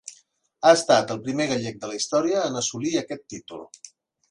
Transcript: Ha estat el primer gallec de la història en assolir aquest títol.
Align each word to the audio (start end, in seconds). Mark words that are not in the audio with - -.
Ha 0.63 0.71
estat 0.77 1.13
el 1.15 1.19
primer 1.27 1.47
gallec 1.51 1.77
de 1.85 1.91
la 1.93 1.99
història 1.99 2.41
en 2.47 2.59
assolir 2.65 2.97
aquest 3.05 3.25
títol. 3.35 3.65